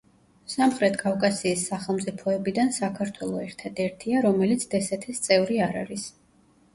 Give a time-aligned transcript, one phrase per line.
[0.51, 6.07] სამხრეთ კავკასიის სახელმწიფოებიდან საქართველო ერთადერთია, რომელიც დსთ-ს წევრი არ არის.